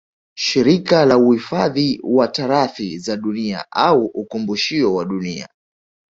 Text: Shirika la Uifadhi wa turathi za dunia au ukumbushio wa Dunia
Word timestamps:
Shirika 0.37 1.05
la 1.05 1.17
Uifadhi 1.17 1.99
wa 2.03 2.27
turathi 2.27 2.97
za 2.97 3.17
dunia 3.17 3.65
au 3.71 4.05
ukumbushio 4.05 4.93
wa 4.95 5.05
Dunia 5.05 5.47